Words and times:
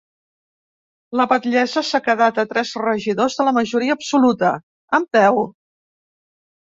La 1.19 1.27
batllessa 1.33 1.83
s’ha 1.89 2.01
quedat 2.07 2.41
a 2.43 2.45
tres 2.53 2.73
regidors 2.87 3.37
de 3.41 3.47
la 3.49 3.55
majoria 3.61 3.99
absoluta, 3.99 4.51
amb 5.01 5.11
deu. 5.19 5.43